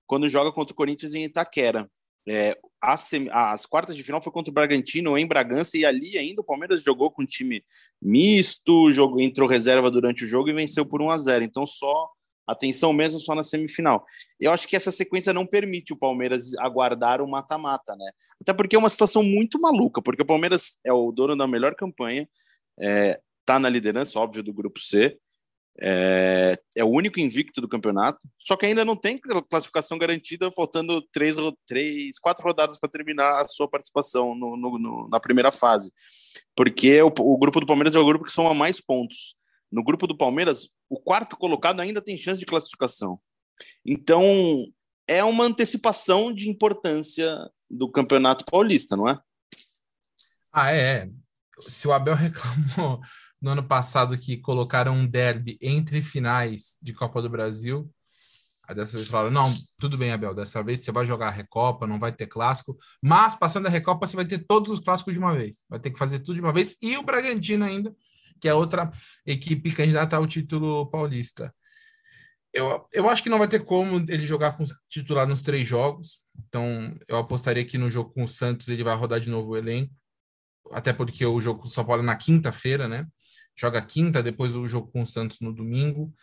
[0.06, 1.90] quando joga contra o Corinthians em Itaquera.
[2.28, 6.42] É, as, as, quartas de final foi contra o Bragantino em Bragança e ali ainda
[6.42, 7.64] o Palmeiras jogou com um time
[8.02, 11.44] misto, jogou, entrou reserva durante o jogo e venceu por 1 a 0.
[11.44, 12.10] Então só
[12.48, 14.06] atenção mesmo só na semifinal.
[14.40, 18.12] Eu acho que essa sequência não permite o Palmeiras aguardar o mata-mata, né?
[18.42, 21.76] Até porque é uma situação muito maluca, porque o Palmeiras é o dono da melhor
[21.76, 22.28] campanha,
[22.80, 25.18] é, tá na liderança, óbvio, do grupo C,
[25.80, 29.18] é, é, o único invicto do campeonato, só que ainda não tem
[29.50, 35.10] classificação garantida, faltando três, três quatro rodadas para terminar a sua participação no, no, no,
[35.10, 35.92] na primeira fase.
[36.56, 39.36] Porque o, o, grupo do Palmeiras é o grupo que soma mais pontos.
[39.72, 43.20] No grupo do Palmeiras, o quarto colocado ainda tem chance de classificação.
[43.86, 44.66] Então,
[45.08, 47.38] é uma antecipação de importância
[47.70, 49.18] do campeonato paulista, não é?
[50.52, 51.10] Ah, é.
[51.62, 53.00] Se o Abel reclamou
[53.42, 57.92] no ano passado que colocaram um derby entre finais de Copa do Brasil.
[58.68, 61.88] Aí dessa vez falaram: não, tudo bem, Abel, dessa vez você vai jogar a Recopa,
[61.88, 65.20] não vai ter clássico, mas passando a Recopa você vai ter todos os clássicos de
[65.20, 67.94] uma vez, vai ter que fazer tudo de uma vez, e o Bragantino ainda,
[68.40, 68.92] que é outra
[69.26, 71.54] equipe candidata ao título paulista.
[72.54, 76.20] Eu, eu acho que não vai ter como ele jogar com titular nos três jogos,
[76.48, 79.58] então eu apostaria que no jogo com o Santos ele vai rodar de novo o
[79.58, 79.94] elenco,
[80.72, 83.08] até porque o jogo com o São Paulo é na quinta-feira, né?
[83.56, 86.14] Joga quinta, depois o jogo com o Santos no domingo.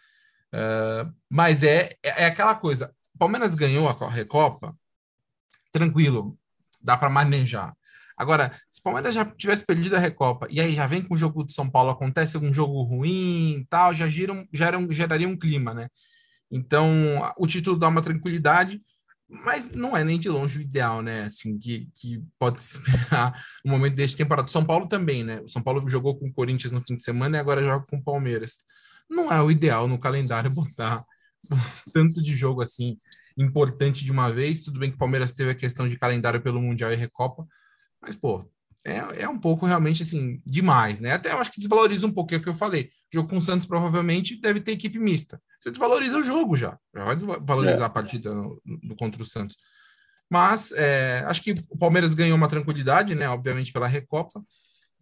[0.52, 4.76] Uh, mas é, é, é aquela coisa: Palmeiras ganhou a Recopa,
[5.72, 6.38] tranquilo,
[6.80, 7.76] dá para manejar.
[8.16, 11.18] Agora, se o Palmeiras já tivesse perdido a Recopa e aí já vem com o
[11.18, 15.72] jogo de São Paulo, acontece algum jogo ruim tal, já, giram, geram, geraria um clima,
[15.72, 15.88] né?
[16.50, 16.90] Então,
[17.36, 18.80] o título dá uma tranquilidade,
[19.28, 21.24] mas não é nem de longe o ideal, né?
[21.24, 24.48] Assim, que, que pode esperar no momento deste temporada.
[24.48, 25.40] São Paulo também, né?
[25.40, 27.96] O São Paulo jogou com o Corinthians no fim de semana e agora joga com
[27.96, 28.56] o Palmeiras.
[29.08, 31.02] Não é o ideal no calendário botar
[31.92, 32.96] tanto de jogo assim
[33.36, 34.62] importante de uma vez.
[34.62, 37.46] Tudo bem que o Palmeiras teve a questão de calendário pelo Mundial e Recopa,
[38.00, 38.48] mas, pô,
[38.86, 41.12] é, é um pouco realmente assim, demais, né?
[41.12, 42.90] Até eu acho que desvaloriza um pouco, é o que eu falei.
[43.12, 45.40] O jogo com o Santos provavelmente deve ter equipe mista.
[45.58, 47.84] Você desvaloriza o jogo já, já vai desvalorizar é.
[47.84, 49.56] a partida no, no, contra o Santos.
[50.30, 53.28] Mas é, acho que o Palmeiras ganhou uma tranquilidade, né?
[53.28, 54.40] Obviamente pela Recopa.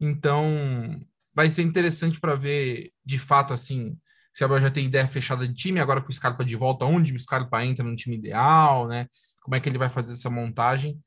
[0.00, 1.00] Então
[1.34, 3.96] vai ser interessante para ver de fato assim
[4.32, 7.14] se a já tem ideia fechada de time, agora com o Scarpa de volta, onde
[7.14, 9.08] o Scarpa entra no time ideal, né?
[9.40, 11.00] Como é que ele vai fazer essa montagem?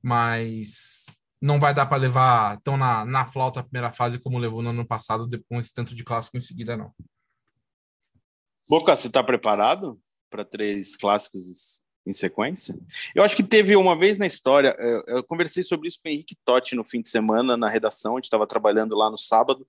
[0.00, 1.06] Mas
[1.40, 4.70] não vai dar para levar tão na, na flauta a primeira fase como levou no
[4.70, 6.92] ano passado, depois tanto de clássico em seguida, não.
[8.68, 12.76] Boca, você está preparado para três clássicos em sequência?
[13.14, 16.12] Eu acho que teve uma vez na história, eu, eu conversei sobre isso com o
[16.12, 19.66] Henrique Totti no fim de semana na redação, a gente estava trabalhando lá no sábado,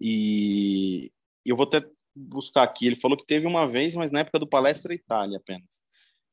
[0.00, 1.12] e
[1.44, 4.46] eu vou até buscar aqui, ele falou que teve uma vez, mas na época do
[4.46, 5.82] Palestra Itália apenas.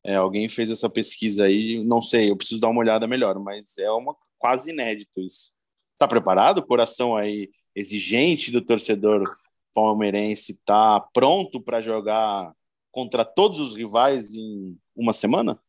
[0.03, 3.77] É, alguém fez essa pesquisa aí, não sei, eu preciso dar uma olhada melhor, mas
[3.77, 5.51] é uma quase inédito isso.
[5.97, 6.59] Tá preparado?
[6.59, 9.37] O coração aí exigente do torcedor
[9.73, 12.53] palmeirense tá pronto para jogar
[12.91, 15.59] contra todos os rivais em uma semana?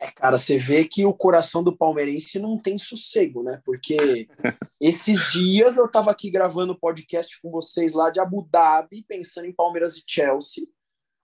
[0.00, 3.60] É, cara, você vê que o coração do palmeirense não tem sossego, né?
[3.64, 4.28] Porque
[4.78, 9.52] esses dias eu tava aqui gravando podcast com vocês lá de Abu Dhabi, pensando em
[9.52, 10.66] Palmeiras e Chelsea.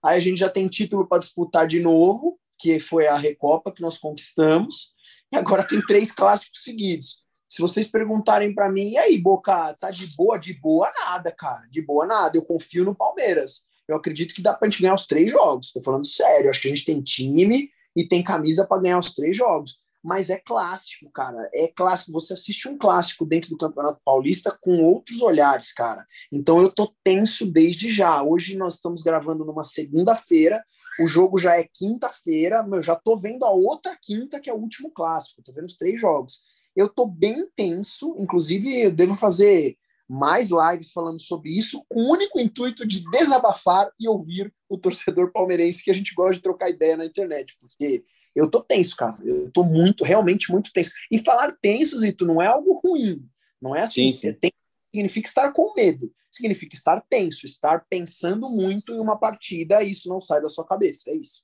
[0.03, 3.81] Aí a gente já tem título para disputar de novo, que foi a Recopa que
[3.81, 4.94] nós conquistamos.
[5.33, 7.23] E agora tem três clássicos seguidos.
[7.49, 10.37] Se vocês perguntarem para mim, e aí, Boca, tá de boa?
[10.37, 11.65] De boa nada, cara.
[11.71, 12.37] De boa nada.
[12.37, 13.63] Eu confio no Palmeiras.
[13.87, 15.71] Eu acredito que dá pra gente ganhar os três jogos.
[15.71, 16.49] Tô falando sério.
[16.49, 19.77] Acho que a gente tem time e tem camisa para ganhar os três jogos.
[20.03, 21.49] Mas é clássico, cara.
[21.53, 22.11] É clássico.
[22.11, 26.05] Você assiste um clássico dentro do Campeonato Paulista com outros olhares, cara.
[26.31, 28.21] Então eu tô tenso desde já.
[28.21, 30.63] Hoje nós estamos gravando numa segunda-feira.
[30.99, 32.65] O jogo já é quinta-feira.
[32.71, 35.43] Eu já tô vendo a outra quinta, que é o último clássico.
[35.43, 36.39] Tô vendo os três jogos.
[36.75, 38.15] Eu tô bem tenso.
[38.19, 39.77] Inclusive, eu devo fazer
[40.07, 45.31] mais lives falando sobre isso, com o único intuito de desabafar e ouvir o torcedor
[45.31, 48.03] palmeirense que a gente gosta de trocar ideia na internet, porque
[48.35, 49.15] eu tô tenso, cara.
[49.23, 50.91] Eu tô muito, realmente muito tenso.
[51.11, 53.25] E falar tenso, Zito, não é algo ruim.
[53.61, 54.11] Não é assim.
[54.11, 54.33] Sim, sim.
[54.33, 54.51] Tem,
[54.95, 56.11] significa estar com medo.
[56.31, 60.65] Significa estar tenso, estar pensando muito em uma partida e isso não sai da sua
[60.65, 61.09] cabeça.
[61.09, 61.43] É isso.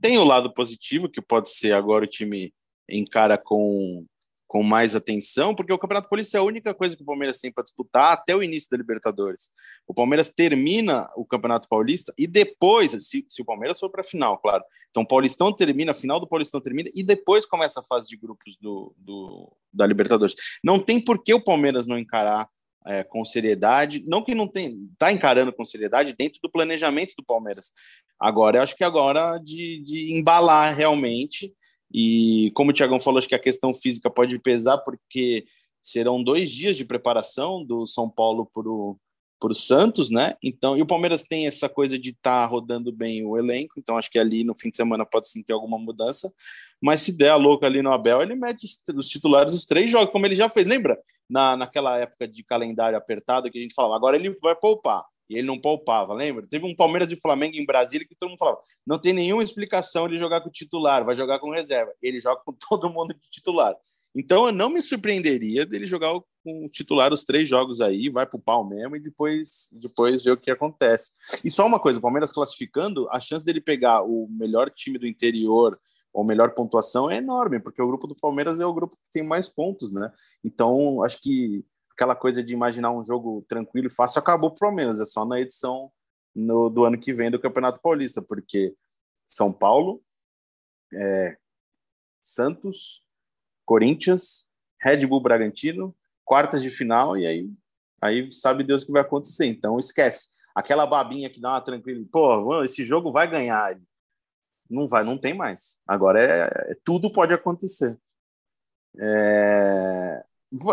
[0.00, 2.52] Tem o lado positivo, que pode ser agora o time
[2.90, 4.04] encara com
[4.48, 7.50] com mais atenção, porque o Campeonato Paulista é a única coisa que o Palmeiras tem
[7.50, 9.50] para disputar até o início da Libertadores.
[9.88, 14.04] O Palmeiras termina o Campeonato Paulista e depois, se, se o Palmeiras for para a
[14.04, 14.62] final, claro.
[14.88, 18.16] Então o Paulistão termina, a final do Paulistão termina e depois começa a fase de
[18.16, 20.34] grupos do, do da Libertadores.
[20.62, 22.48] Não tem por que o Palmeiras não encarar
[22.86, 27.24] é, com seriedade, não que não tem, está encarando com seriedade dentro do planejamento do
[27.24, 27.72] Palmeiras.
[28.18, 31.52] Agora, eu acho que é agora de, de embalar realmente
[31.92, 35.46] e como o Tiagão falou, acho que a questão física pode pesar, porque
[35.82, 38.98] serão dois dias de preparação do São Paulo para o
[39.54, 40.34] Santos, né?
[40.42, 43.98] Então, e o Palmeiras tem essa coisa de estar tá rodando bem o elenco, então
[43.98, 46.32] acho que ali no fim de semana pode sim ter alguma mudança.
[46.80, 50.10] Mas se der a louca ali no Abel, ele mete os titulares os três jogos,
[50.10, 50.66] como ele já fez.
[50.66, 55.04] Lembra na, naquela época de calendário apertado que a gente falava, agora ele vai poupar
[55.28, 56.46] e ele não poupava, lembra?
[56.46, 60.08] Teve um Palmeiras e Flamengo em Brasília que todo mundo falava: não tem nenhuma explicação
[60.08, 61.92] de jogar com o titular, vai jogar com reserva.
[62.00, 63.74] Ele joga com todo mundo de titular.
[64.14, 66.12] Então eu não me surpreenderia dele jogar
[66.46, 70.30] com o titular os três jogos aí, vai pro pau mesmo e depois, depois ver
[70.30, 71.10] o que acontece.
[71.44, 75.08] E só uma coisa: o Palmeiras classificando, a chance dele pegar o melhor time do
[75.08, 75.76] interior
[76.12, 79.24] ou melhor pontuação é enorme, porque o grupo do Palmeiras é o grupo que tem
[79.24, 80.10] mais pontos, né?
[80.44, 85.00] Então acho que aquela coisa de imaginar um jogo tranquilo e fácil acabou pelo menos,
[85.00, 85.90] é só na edição
[86.34, 88.74] no, do ano que vem do Campeonato Paulista, porque
[89.26, 90.00] São Paulo,
[90.94, 91.36] é,
[92.22, 93.02] Santos,
[93.64, 94.46] Corinthians,
[94.80, 95.94] Red Bull Bragantino,
[96.26, 97.50] quartas de final, e aí,
[98.02, 99.46] aí sabe Deus o que vai acontecer.
[99.46, 100.28] Então esquece.
[100.54, 103.78] Aquela babinha que dá uma tranquila, pô, esse jogo vai ganhar.
[104.68, 105.78] Não vai, não tem mais.
[105.86, 107.96] Agora é, é tudo pode acontecer.
[108.98, 110.24] É,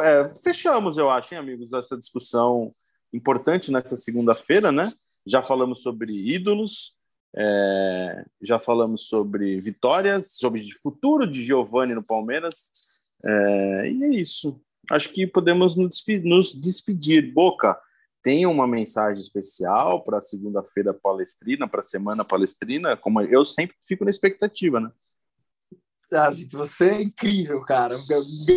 [0.02, 2.74] é, fechamos, eu acho, hein, amigos, essa discussão
[3.14, 4.92] importante nessa segunda-feira, né?
[5.26, 6.96] Já falamos sobre ídolos,
[7.36, 12.72] é, já falamos sobre vitórias, sobre o futuro de Giovani no Palmeiras.
[13.24, 14.60] É, e é isso.
[14.92, 17.34] Acho que podemos nos despedir.
[17.34, 17.80] Boca,
[18.22, 22.96] tem uma mensagem especial para a segunda-feira palestrina, para a semana palestrina?
[22.96, 24.90] Como eu sempre fico na expectativa, né?
[26.52, 27.96] Você é incrível, cara.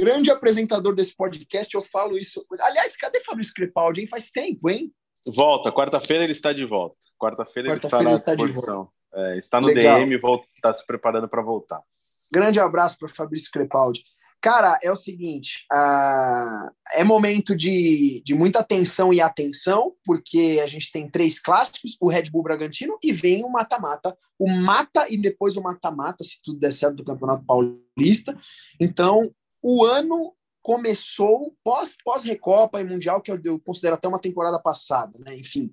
[0.01, 2.45] Grande apresentador desse podcast, eu falo isso.
[2.61, 4.09] Aliás, cadê Fabrício Crepaldi, hein?
[4.09, 4.93] Faz tempo, hein?
[5.27, 6.99] Volta, quarta-feira ele está de volta.
[7.19, 8.91] Quarta-feira ele está na disposição.
[9.07, 10.01] Está, é, está no Legal.
[10.01, 10.21] DM
[10.55, 11.83] está se preparando para voltar.
[12.31, 14.03] Grande abraço para Fabrício Crepaldi.
[14.41, 20.67] Cara, é o seguinte: uh, é momento de, de muita atenção e atenção, porque a
[20.67, 25.17] gente tem três clássicos: o Red Bull Bragantino e vem o mata-mata, o mata e
[25.17, 28.39] depois o mata-mata, se tudo der certo, do Campeonato Paulista.
[28.81, 29.31] Então,
[29.63, 35.19] o ano começou pós, pós-Recopa e Mundial, que eu, eu, considero até uma temporada passada,
[35.25, 35.37] né?
[35.37, 35.73] Enfim,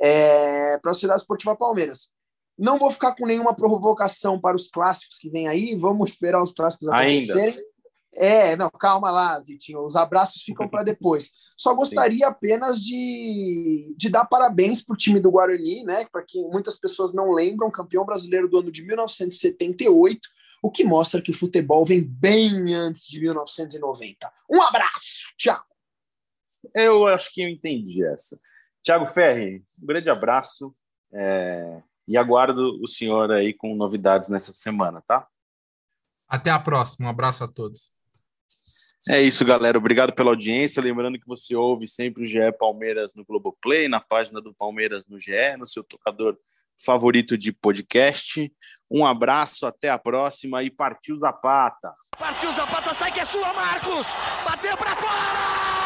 [0.00, 2.10] é, para a Sociedade Esportiva Palmeiras.
[2.58, 6.52] Não vou ficar com nenhuma provocação para os clássicos que vem aí, vamos esperar os
[6.52, 7.56] clássicos acontecerem.
[7.56, 7.75] Ainda.
[8.16, 9.84] É, não, calma lá, Zitinho.
[9.84, 11.32] Os abraços ficam para depois.
[11.56, 16.06] Só gostaria apenas de, de dar parabéns para o time do Guarani, né?
[16.10, 20.28] Para quem muitas pessoas não lembram, campeão brasileiro do ano de 1978,
[20.62, 24.32] o que mostra que o futebol vem bem antes de 1990.
[24.50, 25.62] Um abraço, tchau.
[26.74, 28.40] Eu acho que eu entendi essa.
[28.82, 30.74] Tiago Ferri, um grande abraço
[31.12, 31.82] é...
[32.08, 35.28] e aguardo o senhor aí com novidades nessa semana, tá?
[36.28, 37.06] Até a próxima.
[37.06, 37.95] Um abraço a todos.
[39.08, 39.78] É isso, galera.
[39.78, 40.82] Obrigado pela audiência.
[40.82, 45.20] Lembrando que você ouve sempre o GE Palmeiras no Globoplay, na página do Palmeiras no
[45.20, 46.36] GE, no seu tocador
[46.84, 48.52] favorito de podcast.
[48.90, 51.94] Um abraço, até a próxima e partiu Zapata.
[52.18, 54.08] Partiu Zapata, sai que é sua, Marcos!
[54.44, 55.85] Bateu para fora!